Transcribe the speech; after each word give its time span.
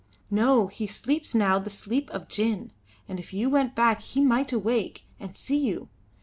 "No, 0.31 0.65
he 0.65 0.87
sleeps 0.87 1.35
now 1.35 1.59
the 1.59 1.69
sleep 1.69 2.09
of 2.09 2.27
gin; 2.27 2.71
and 3.07 3.19
if 3.19 3.33
you 3.33 3.51
went 3.51 3.75
back 3.75 4.01
he 4.01 4.19
might 4.19 4.51
awake 4.51 5.03
and 5.19 5.37
see 5.37 5.57
you. 5.59 5.89